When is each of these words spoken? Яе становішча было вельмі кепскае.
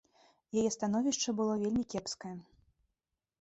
Яе 0.61 0.69
становішча 0.75 1.33
было 1.41 1.59
вельмі 1.65 1.83
кепскае. 1.95 2.33